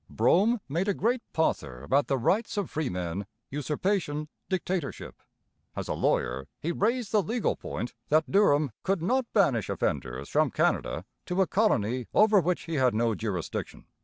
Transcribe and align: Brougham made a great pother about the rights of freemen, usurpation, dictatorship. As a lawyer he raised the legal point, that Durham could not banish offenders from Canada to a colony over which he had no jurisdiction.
Brougham 0.09 0.61
made 0.67 0.87
a 0.87 0.95
great 0.95 1.21
pother 1.31 1.83
about 1.83 2.07
the 2.07 2.17
rights 2.17 2.57
of 2.57 2.71
freemen, 2.71 3.27
usurpation, 3.51 4.29
dictatorship. 4.49 5.21
As 5.75 5.87
a 5.87 5.93
lawyer 5.93 6.47
he 6.59 6.71
raised 6.71 7.11
the 7.11 7.21
legal 7.21 7.55
point, 7.55 7.93
that 8.09 8.31
Durham 8.31 8.71
could 8.81 9.03
not 9.03 9.31
banish 9.31 9.69
offenders 9.69 10.27
from 10.27 10.49
Canada 10.49 11.05
to 11.27 11.43
a 11.43 11.45
colony 11.45 12.07
over 12.15 12.39
which 12.41 12.63
he 12.63 12.77
had 12.77 12.95
no 12.95 13.13
jurisdiction. 13.13 13.85